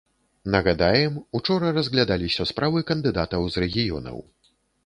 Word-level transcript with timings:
Нагадаем, 0.53 1.19
учора 1.41 1.69
разглядаліся 1.77 2.49
справы 2.53 2.85
кандыдатаў 2.93 3.41
з 3.55 3.67
рэгіёнаў. 3.67 4.17